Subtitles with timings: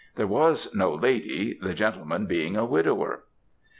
[0.15, 3.25] There was no lady, the gentleman being a widower.